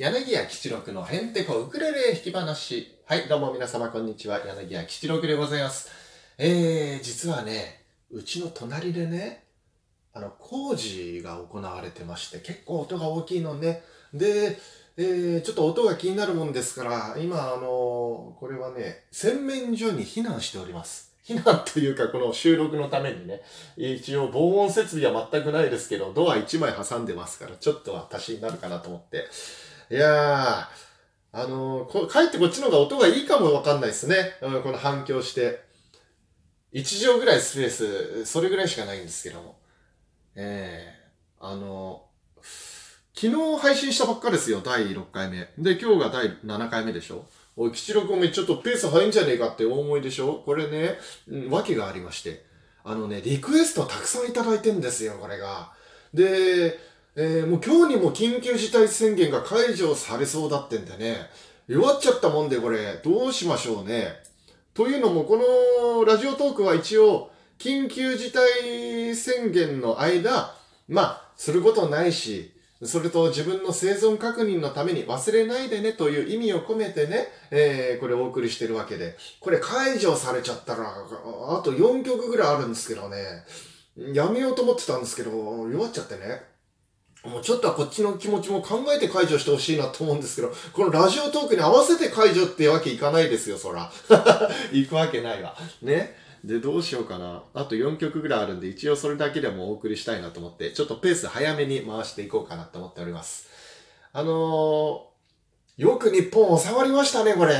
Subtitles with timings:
[0.00, 2.96] 柳家吉六のへんてこウクレレ弾き話。
[3.04, 4.38] はい、どうも皆様こんにちは。
[4.38, 5.90] 柳家吉六でございます。
[6.38, 9.44] えー、実はね、うちの隣でね、
[10.14, 13.82] あの、工事が行われてまして、結構音が大きいのね。
[14.14, 14.56] で、
[14.96, 21.12] えー、ちょっと音が気になるもんですから、今、あのこれはね、洗面所に避難しております。
[21.26, 23.42] 避難というか、この収録のためにね、
[23.76, 29.28] 一応防音設備は全くないですけど、ドア1枚挟んでますから、ちょっとは足しになるかなと思って。
[29.90, 34.36] いやー、あのこかえってこっちの方が音がいいかもわかんないですね。
[34.40, 35.68] うん、この反響して。
[36.72, 39.58] 1畳ぐらいスペース、それぐらいしかないんですけども。
[40.36, 41.00] ええ
[41.40, 42.04] あの
[43.14, 45.48] 昨日配信したばっかですよ、第6回目。
[45.58, 47.24] で、今日が第7回目でしょ。
[47.56, 52.44] おい、吉六おめちょっとペース早いんじゃねえかってお思いでしょこれね、うん、訳がありまして。
[52.84, 55.72] あのね、リクエストたくさんいただいてんですよ、これが。
[56.14, 56.78] で、
[57.16, 61.28] えーもう今日にも緊急事態宣言が解除されそうだってんでね、
[61.66, 64.14] 弱っちゃったもんでこれ、どうしましょうね。
[64.74, 70.54] というのも、このラジオトークは一応、緊急事態宣言の間、
[70.88, 83.44] まあ、することないし、それと自分の生存確認のために忘れないでねという意味を込めてね、えーこれお送りしてるわけで、これ解除されちゃったら、あと4曲ぐらいあるんですけどね、
[84.14, 85.30] やめようと思ってたんですけど、
[85.68, 86.42] 弱っちゃってね。
[87.24, 93.92] もうちょっとはこっちの気持ちも考えて解除してほしいなと思うんですけど、このラジオトークに合わせて解除ってわけいかないですよ、そら。
[94.72, 95.54] 行くわけないわ。
[95.82, 96.16] ね。
[96.42, 97.42] で、どうしようかな。
[97.52, 103.48] あと4曲ぐらいあるんで、一応それだけでもお送りしたいなと思って、ちょっとペース早めに回していこうかなと思っております。
[104.14, 107.54] あのー、よく日本収まりましたね、これ。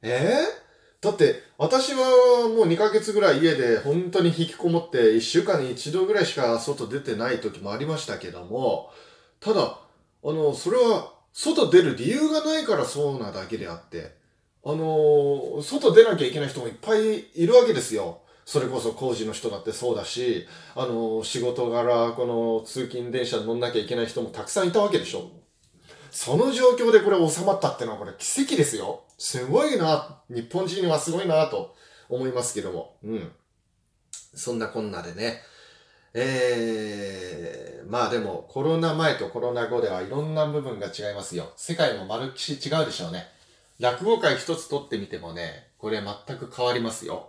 [0.00, 0.65] えー、
[1.00, 8.90] だって、私はもう2ヶ月ぐらい家で本当に引きこもって1週間に1度ぐらいしか外出てない時もありましたけども、
[9.40, 9.78] ただ、
[10.24, 14.14] あの、それは外出る理由がないからそうなだけであって、
[14.64, 18.20] あの、外出なきゃいけない人もいっぱいいるわけですよ。
[18.46, 25.30] それこそ工事の人だってそうだし、あの、仕事柄、この通勤電車に乗んなきゃいけない人もたくさんいたわけでしょ。
[26.16, 29.02] その状況でこれ収まったってのはこれ奇跡ですよ。
[29.18, 30.22] すごいな。
[30.30, 31.76] 日本人はすごいなと
[32.08, 32.96] 思いますけども。
[33.04, 33.32] うん。
[34.34, 35.42] そんなこんなでね。
[36.14, 41.52] えー、まあでもコロナ前とコロナ後ではいろんな部分が違いますよ。
[41.54, 43.26] 世界も丸っきし違うでしょうね。
[43.78, 47.28] 落語会一つ取ってみてもね、これ全く変わりますよ。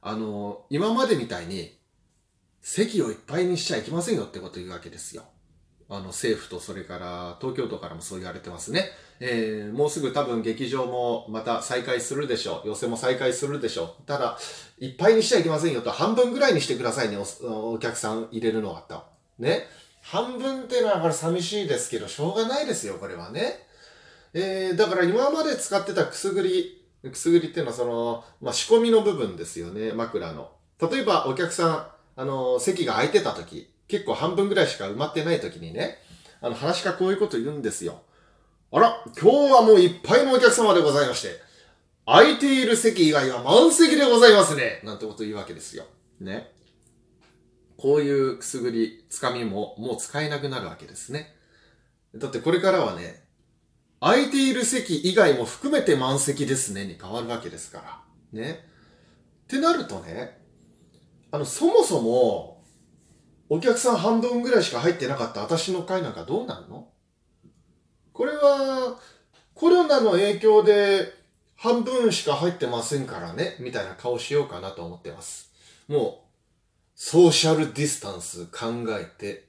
[0.00, 1.78] あの、今までみたいに
[2.62, 5.24] 席をいっぱいにしちゃいけませんよってこと言うわけですよ。
[5.88, 8.90] あの政府とそれから東京都からもそう言われてますね。
[9.20, 12.68] えー、もうすぐ多分劇場もまた再開するでしょう。
[12.68, 14.06] 寄席も再開するでしょう。
[14.06, 14.38] ただ、
[14.78, 19.02] いっぱいにしちゃいけませんよと半分ぐらいにしてくださいね、おお客さん入れるのはと。
[19.38, 19.68] ね。
[20.02, 23.66] 半分っていうのはこれ寂しいですけど、しょうがないですよ、これはね。
[24.32, 30.50] えー、だから今まで使ってたくすぐり、くすぐりっていうのはその、まあ、仕込みの部分ですよね、枕の。
[30.80, 31.86] 例えばお客さん、
[32.20, 35.98] あの、席が空いてた時、結構半分ぐらいしか埋まってない時にね、
[36.40, 38.02] あの、話し家こういうこと言うんですよ。
[38.72, 41.40] あら、今日はもういっぱいのお客様でございまして、
[42.06, 45.84] 空いている席以外は満席でございますねなんてこと言うわけですよ。
[46.20, 46.52] ね。
[47.76, 51.34] こういうくすぐり、つかみももう使えなくなるわけですね。
[52.14, 53.24] だってこれからはね、
[54.00, 57.78] 空いている席以外も含めて満席ですねに変わるわけですか
[58.32, 58.38] ら。
[58.38, 58.66] ね。
[59.44, 60.40] ってなるとね、
[61.30, 62.53] あの、そもそも、
[63.48, 66.88] お客さん半分ぐらいしか入ってなかった私の会なんかどうなんの？
[68.12, 68.98] これは、
[69.54, 71.12] コロナの影響で
[71.56, 75.52] 半分しか入ってませんからね、みたいな顔しようかなと思ってます。
[75.88, 76.14] もう、
[76.94, 79.48] ソーシャルディスタンス考えて、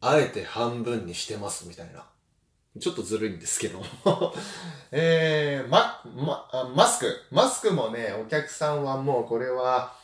[0.00, 2.06] あえて半分にしてますみたいな。
[2.80, 3.82] ちょっとずるいんですけど。
[4.92, 7.14] えー、ま、ま、マスク。
[7.30, 9.94] マスクもね、お客さんはもうこれは、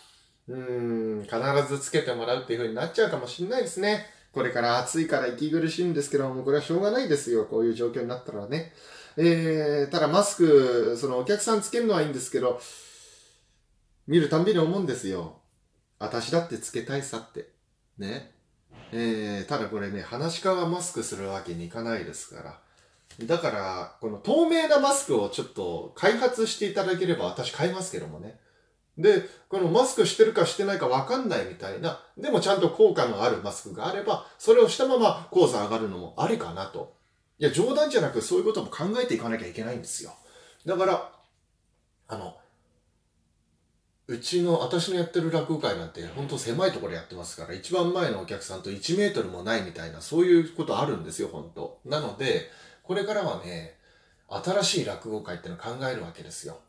[0.48, 1.36] うん、必
[1.68, 4.06] ずつけてもらうっていう風になっちゃうかもしれないですね。
[4.32, 7.46] これから暑いから息苦しいんですけども、これはしょうがないですよ。
[7.46, 8.72] こういう状況になったらね。
[9.16, 12.60] えー、ただマスク、そのお客さんつけるのはいいんですけど、
[14.06, 15.38] 見るたんびに思うんですよ。
[15.98, 17.48] 私だってつけたいさって。
[17.96, 18.32] ね。
[18.92, 22.60] えー、ただこれね、話し家はマスクするわけにいかないですから。
[23.26, 28.38] だから、この透明なマスクをちょっと開発していただければ私買いますけどもね。
[28.96, 36.94] で、このマスクしてるかしてないかわかんないみたいな、でもちゃんと効果のあるマスクがあれば、それをしたまま講座上がるのもありかなと。
[37.38, 40.14] いや、冗談じゃなくそういうことも考えていかなきゃいけないんですよ。
[40.64, 41.12] だから、
[42.08, 42.36] あの、
[44.06, 52.50] うちの、私のやってる落語会なんて、ほんと狭いところやってますから、一番前のお客さんと1メートルもないみたいな、そういうことあるんですよ、本当なので、
[52.82, 53.78] これからはね、
[54.28, 56.60] 新しい落語会ってのを考えるわけですよ。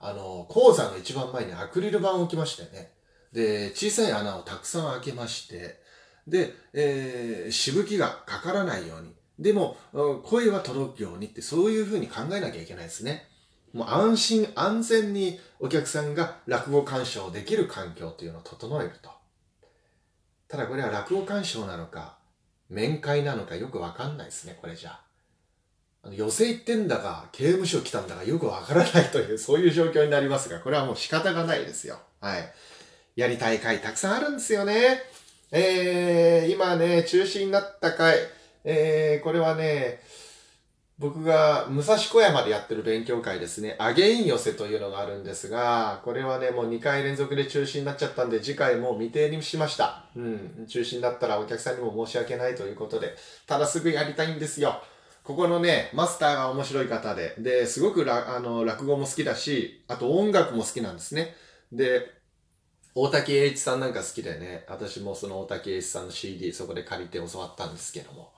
[0.00, 2.92] あの、講座の一番前にアクリル板を置きましてね。
[3.32, 5.78] で、小さい穴をたくさん開けまして、
[6.26, 9.14] で、えー、しぶきがかからないように。
[9.38, 9.76] でも、
[10.24, 13.28] 声は届くようにって、そういうふうに考えなきゃいけないですね。
[13.72, 19.10] もう安心安全にお客さんが落語鑑賞できる環境というのを整えると。
[20.48, 22.18] ただこれは落語鑑賞なのか、
[22.68, 25.09] 面会なのかよくわかんないですね、これじゃあ。
[26.08, 32.00] 寄席行ってんだか、刑務所来たんだかよくわからないという、 そういう状況になりますが、これはもう仕方がないですよ。
[32.20, 32.52] はい。
[33.16, 35.02] やりたい会たくさんあるんですよね。
[35.52, 38.16] えー、今ね、中止になった会、
[38.64, 40.00] えー、これはね、
[41.00, 50.04] 僕が武蔵小山でやってる勉強会ですね、アゲイン寄せというのがあるんですが、これはね、もう2回連続で中止になっちゃったんで、次回も未定にしました。
[50.14, 54.82] うん、中止になったらお客さんにも申し訳ないということで、ただすぐやりたいんですよ。
[55.30, 61.36] ここのね、マスターが面白い方で、で、すごくあの落語も好きだし、あと音楽も好きなんですね。
[61.70, 62.10] で、
[62.96, 68.32] 大竹栄一さんなんか好きでね、私もその大竹栄一さんの CD そこで借りて教わったんですけども、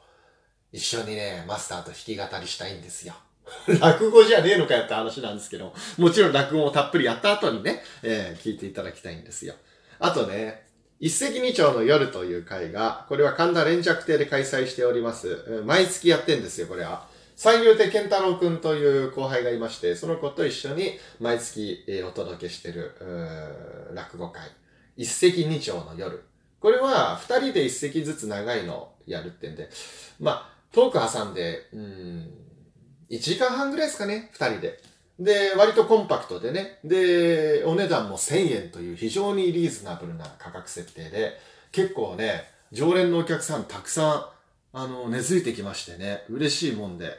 [0.71, 3.15] 一緒にね、マスターと弾き語りしたいんですよ。
[3.81, 9.55] 落語じゃねえのかよって話なんですけど、もちろん落語をたっぷりやった後にね、えー、聞いていただきたいんですよ。
[9.99, 10.67] あとね、
[11.03, 15.65] 一石二鳥の夜という会が、これは神田連着亭で開催しております。
[15.67, 17.09] 毎月やってんですよ、これは。
[17.35, 22.93] 三遊亭健太郎くんという後輩がいまして、その子と一緒に毎月、お届けしてる、
[23.93, 24.43] 落語会。
[24.97, 26.23] 一石二鳥の夜。
[26.61, 29.71] これは二人で一席ずつ長いのやるってんで、
[30.21, 32.31] まあ、トーク挟んで、うん、
[33.11, 34.81] 1時間半ぐらいですかね、2人で。
[35.19, 36.79] で、割とコンパクトでね。
[36.85, 41.39] で、お値段も1000円という非常にリーズナブルな価格設定で、
[41.71, 44.33] 結構ね、常連のお客さんたくさ
[44.73, 47.11] ん、あの、根付いてきましてね、嬉しいもんで、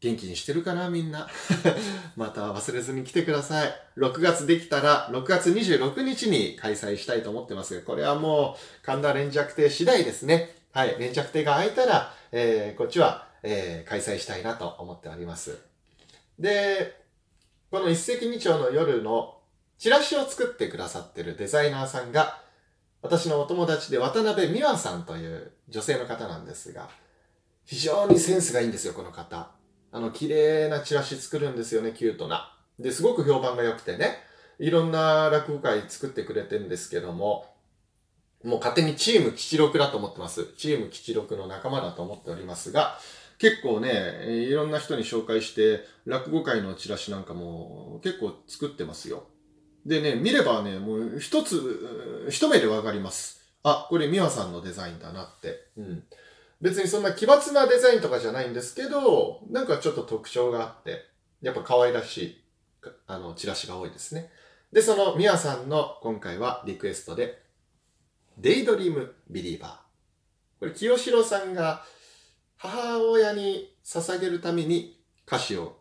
[0.00, 1.28] 元気にしてるかな、みんな。
[2.16, 3.74] また忘れずに来てください。
[3.96, 10.56] 6月できたら、6月26日に開催したいと思ってますが、これはもう、神田連着亭次第ですね。
[10.72, 15.71] はい、連着亭が開いたら、えー、こっちは、えー、開催したいなと思っております。
[16.42, 17.00] で、
[17.70, 19.38] この一石二鳥の夜の
[19.78, 22.42] チラシを作ってくださってるデザイナーさんが、
[23.00, 26.90] 私のお友達で渡辺美和さんという女性の方なんですが、
[27.64, 29.52] 非常にセンスがいいんですよ、この方。
[29.92, 32.58] あの、綺麗なチラシ作るんですよね、キュートな。
[32.78, 34.18] で、すごく評判が良くてね、
[34.58, 37.46] いろんな落語会作ってくれてるんですけども、
[38.42, 40.46] もう勝手にチーム吉六だと思ってます。
[40.56, 42.98] チーム吉六の仲間だと思っておりますが、
[43.42, 49.24] 結構ね、いろんな人に紹介して、落語会のチラシなんかも結構作ってますよ。
[49.84, 53.40] でね、見ればね、もう一つ、一目でわかります。
[53.64, 55.70] あ、これ美和さんのデザインだなって。
[55.76, 56.04] うん。
[56.60, 61.00] 別にそんな奇抜なデザインとかじゃないんですけど、なんかちょっと特徴があって、
[61.40, 62.44] やっぱ可愛らしい、
[63.08, 64.30] あの、チラシが多いですね。
[64.72, 67.42] で、そのミワさんの今回はリクエストで、
[68.38, 70.60] デイドリームビリーバー。
[70.60, 71.84] これ、清志郎さんが
[72.62, 75.80] 母親に捧げるために歌詞を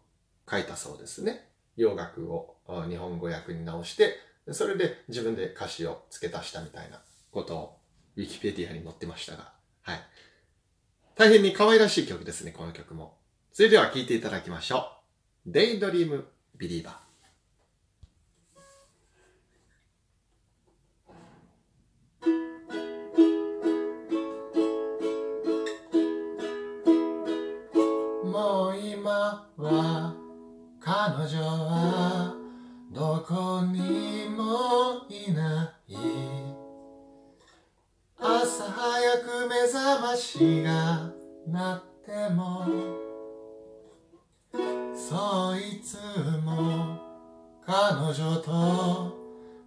[0.50, 1.48] 書いたそうですね。
[1.78, 2.56] 洋楽を
[2.90, 4.16] 日本語訳に直して、
[4.50, 7.00] それで自分で歌詞を付け足したみたいな
[7.30, 7.78] ことを
[8.16, 10.00] ウィキペディアに載ってましたが、はい。
[11.16, 13.16] 大変に可愛らしい曲ですね、この曲も。
[13.54, 14.92] それでは聴いていただきましょ
[15.46, 15.52] う。
[15.52, 15.80] デイ
[28.32, 29.64] ドリームビリーバー。
[29.64, 30.14] は
[30.80, 32.34] 彼女は
[32.92, 35.96] どこにもいない
[38.18, 41.12] 朝早く目覚ましが
[41.48, 42.66] 鳴っても
[44.96, 45.98] そいつ
[46.44, 46.98] も
[47.66, 49.18] 彼女と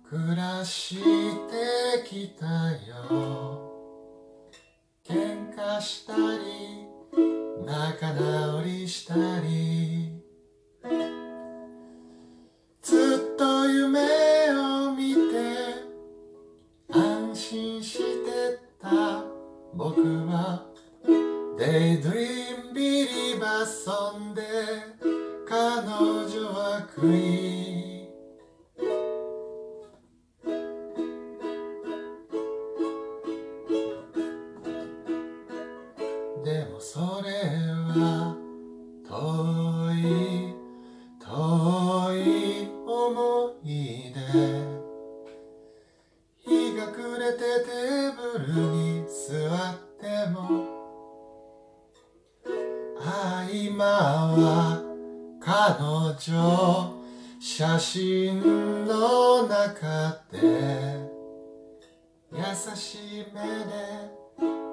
[0.08, 3.70] 暮らしてきたよ
[5.04, 6.83] 喧嘩したり
[7.64, 10.22] 仲直りしたり。
[12.82, 14.00] ずっと夢
[14.50, 15.32] を見て
[16.92, 19.24] 安心してた。
[19.72, 20.66] 僕は
[21.58, 24.42] デイドリームビリバーソンで
[25.48, 26.86] 彼女は
[43.06, 44.20] 思い出。
[46.40, 50.38] 日が暮れてテーブルに座っても
[53.00, 54.82] ああ今は
[55.40, 55.52] 彼
[56.18, 56.94] 女
[57.40, 58.40] 写真
[58.86, 60.38] の中で
[62.32, 62.38] 優
[62.74, 63.72] しい目で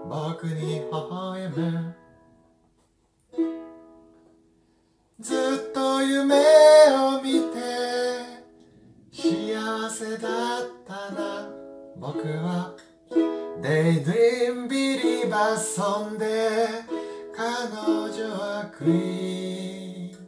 [0.10, 1.96] 僕に微笑む。
[5.20, 5.36] ず
[5.70, 6.61] っと夢
[12.14, 12.76] 僕は
[13.62, 16.68] デイドリームビリバーソンで
[17.34, 20.20] 彼女はクイーン。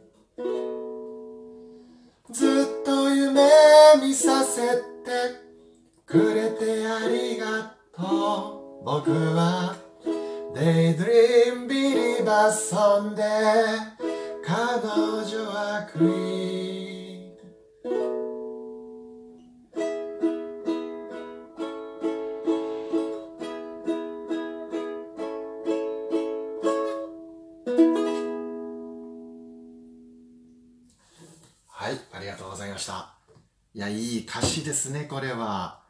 [2.32, 3.50] ずっと夢
[4.00, 4.82] 見させて
[6.06, 8.84] くれてありがとう。
[8.86, 9.76] 僕は
[10.54, 13.22] デイドリームビリバーソンで
[14.42, 16.73] 彼女はクイーン。
[32.74, 33.14] ました。
[33.72, 35.80] いや、いい歌詞ですね、これは。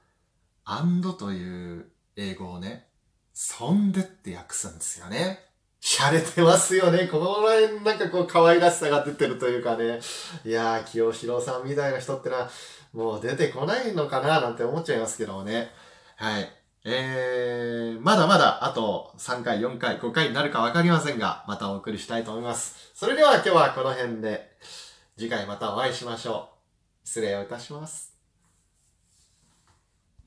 [0.66, 1.86] and という
[2.16, 2.88] 英語をね、
[3.32, 5.40] そんでって訳すんですよね。
[5.80, 7.08] 洒落てますよね。
[7.08, 10.00] この辺なんかこう可愛らしさが出てるというかね。
[10.44, 12.50] いやー、清志郎さんみたいな人ってのは
[12.92, 15.70] もう出てこないのかななんて思っちゃいますけどもね。
[16.16, 16.50] はい。
[16.86, 22.92] えー、まだまだあと3回、4回、5回になるかわかりませんが、またお送りしたいと思います。
[22.94, 24.52] それでは今日はこの辺で、
[25.18, 26.53] 次回またお会いしましょう。
[27.04, 28.13] 失礼をいたします。